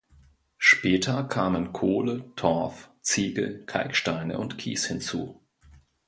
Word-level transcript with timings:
Später 0.57 1.25
kamen 1.25 1.73
Kohle, 1.73 2.33
Torf, 2.35 2.89
Ziegel, 3.03 3.67
Kalksteine 3.67 4.39
und 4.39 4.57
Kies 4.57 4.85
hinzu. 4.87 5.39